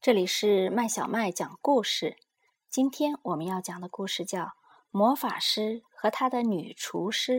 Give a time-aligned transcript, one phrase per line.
[0.00, 2.16] 这里是麦小麦讲故事。
[2.70, 4.42] 今天我们要讲的故事叫
[4.92, 7.32] 《魔法师和他的女厨师》。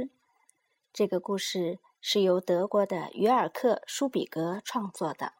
[0.91, 5.35] 这个故事是由德国的约尔克·舒比格创作的。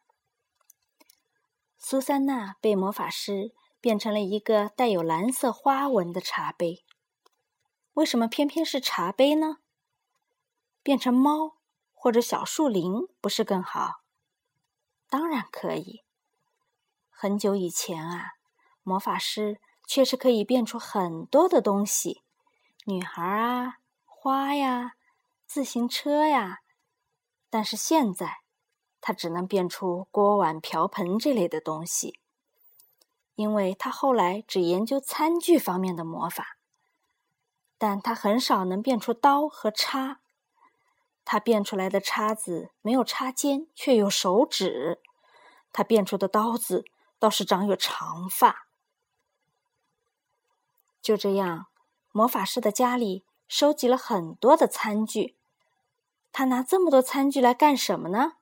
[1.77, 3.51] 苏珊娜被魔法师
[3.81, 6.85] 变成了一个带有蓝色花纹的茶杯。
[7.95, 9.57] 为什么偏偏是茶杯呢？
[10.81, 11.57] 变成猫
[11.93, 14.03] 或者小树林不是更好？
[15.09, 16.05] 当然可以。
[17.21, 18.35] 很久以前啊，
[18.81, 22.23] 魔法师确实可以变出很多的东西，
[22.85, 24.93] 女孩啊，花呀，
[25.45, 26.61] 自行车呀。
[27.49, 28.37] 但是现在，
[29.01, 32.17] 他只能变出锅碗瓢盆这类的东西，
[33.35, 36.55] 因为他后来只研究餐具方面的魔法。
[37.77, 40.21] 但他很少能变出刀和叉，
[41.25, 45.01] 他变出来的叉子没有插尖，却有手指；
[45.73, 46.85] 他变出的刀子。
[47.19, 48.67] 倒是长有长发。
[51.01, 51.67] 就这样，
[52.11, 55.37] 魔法师的家里收集了很多的餐具。
[56.31, 58.33] 他拿这么多餐具来干什么呢？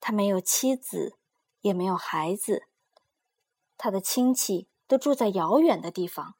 [0.00, 1.16] 他没有妻子，
[1.60, 2.66] 也没有孩子，
[3.78, 6.34] 他的亲戚都住在遥远的地方。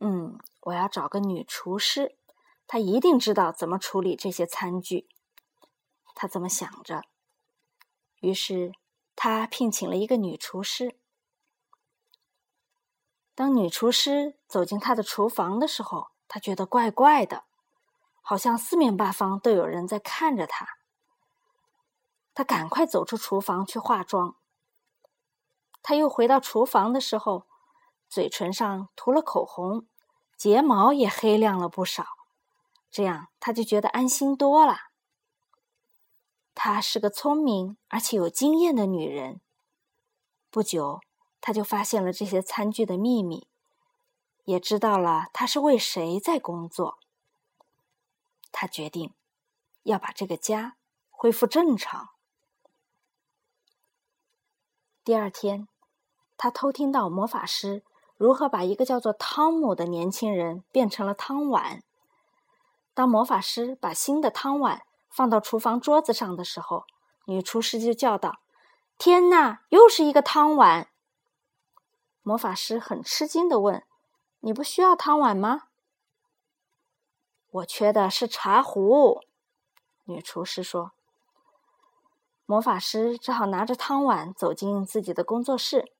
[0.00, 2.18] 嗯，我要找个女厨师，
[2.66, 5.08] 她一定知道怎么处理这些餐具。
[6.14, 7.04] 他这么想着，
[8.20, 8.72] 于是。
[9.26, 10.98] 他聘请了一个女厨师。
[13.34, 17.44] 当女厨师走进他的厨房的时候，他觉得怪怪的，
[18.20, 20.76] 好像四面八方都有人在看着他。
[22.34, 24.36] 他赶快走出厨房去化妆。
[25.80, 27.46] 他又回到厨房的时候，
[28.10, 29.86] 嘴唇上涂了口红，
[30.36, 32.04] 睫毛也黑亮了不少，
[32.90, 34.76] 这样他就觉得安心多了。
[36.66, 39.42] 她是个聪明而且有经验的女人。
[40.50, 41.02] 不久，
[41.42, 43.46] 她就发现了这些餐具的秘密，
[44.46, 46.98] 也知道了她是为谁在工作。
[48.50, 49.12] 她决定
[49.82, 50.78] 要把这个家
[51.10, 52.08] 恢复正常。
[55.04, 55.68] 第二天，
[56.38, 57.84] 她偷听到魔法师
[58.16, 61.82] 如何把一个叫做汤姆的年轻人变成了汤碗。
[62.94, 64.86] 当魔法师把新的汤碗。
[65.14, 66.86] 放到厨房桌子上的时候，
[67.26, 68.40] 女厨师就叫道
[68.98, 70.88] ：“天哪，又是一个汤碗！”
[72.22, 73.84] 魔法师很吃惊的问
[74.40, 75.68] ：“你不需要汤碗吗
[77.48, 79.20] ？”“我缺的是茶壶。”
[80.06, 80.90] 女厨师说。
[82.46, 85.94] 魔法师只好拿着汤碗走进自己的工作室。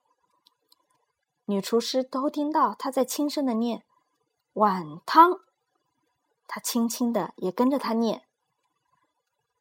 [1.46, 3.84] 女厨师都听到他在轻声的念
[4.52, 5.40] ：“碗汤。”
[6.46, 8.23] 他轻轻的也跟着他念。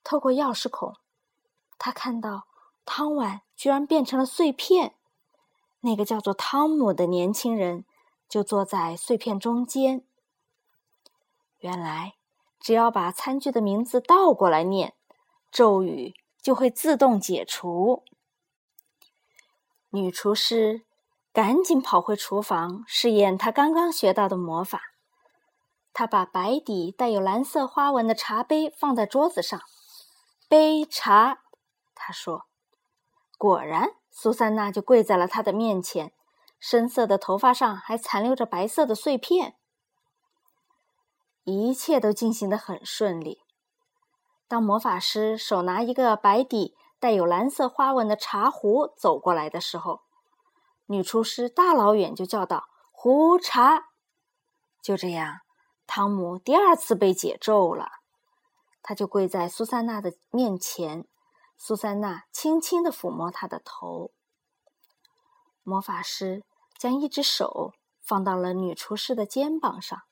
[0.04, 0.96] 透过钥匙孔，
[1.78, 2.48] 他看到
[2.86, 4.96] 汤碗居然变成了碎片。
[5.82, 7.86] 那个叫做汤姆的年轻人
[8.30, 10.06] 就坐在碎片中间。
[11.60, 12.16] 原来，
[12.60, 14.94] 只要把餐具的名字倒过来念，
[15.52, 18.04] 咒语就会自动解除。
[19.90, 20.84] 女厨师
[21.32, 24.82] 赶紧跑回厨房试验她刚刚学到的魔法。
[25.94, 29.62] 她把白底带有蓝色花纹的茶杯放在桌子上。
[30.54, 31.40] 杯茶，
[31.96, 32.46] 他说
[33.40, 36.14] ：“果然，苏珊娜就跪在了他的面前，
[36.60, 39.58] 深色的头发上还残留着白色的碎片。
[41.44, 43.42] 一切都进行的很顺利。
[44.48, 50.02] 当魔法师手拿一个白底带有蓝色花纹的茶壶走过来的时候，
[50.86, 53.86] 女厨师大老远就叫道：‘壶茶！’
[54.84, 55.40] 就这样，
[55.88, 57.90] 汤姆第二次被解咒了。”
[58.84, 61.08] 他就跪在苏珊娜的面前，
[61.58, 64.12] 苏珊娜轻轻的抚摸他的头。
[65.64, 66.44] 魔法师
[66.78, 70.04] 将一只手放到了女厨师的肩膀上。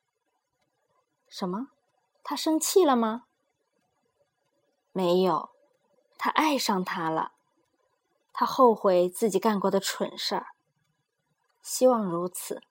[1.27, 1.67] 什么？
[2.23, 3.25] 他生气了吗？
[4.93, 5.49] 没有，
[6.17, 7.33] 他爱上她了。
[8.31, 10.47] 他后悔自己干过的蠢事儿。
[11.61, 12.63] 希望如此。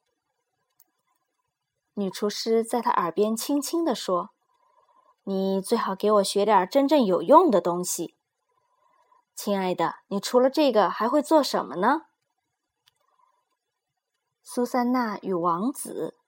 [1.94, 4.30] 女厨师在他耳边轻轻的说。
[5.30, 8.16] 你最好给我学点真正有用的东西，
[9.36, 10.00] 亲爱的。
[10.08, 12.06] 你除了这个还会做什么呢？
[14.42, 16.18] 苏珊娜与王子、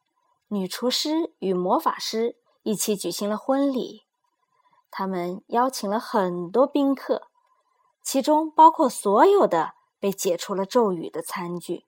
[0.47, 4.05] 女厨师与魔法师一起举行了婚礼，
[4.89, 7.27] 他们邀请了很多宾客，
[8.05, 11.87] 其中包括所有的被解除了咒语的餐具。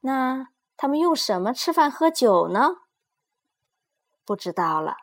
[0.00, 0.48] 那
[0.78, 2.76] 他们用什么吃饭喝酒呢？
[4.24, 4.96] 不知道了。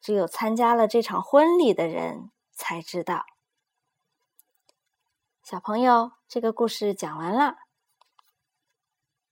[0.00, 3.24] 只有参加了这场婚礼的人才知道。
[5.42, 7.67] 小朋友，这个故事讲完了。